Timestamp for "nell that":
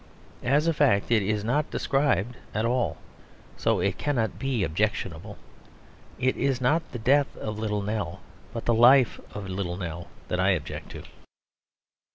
9.77-10.39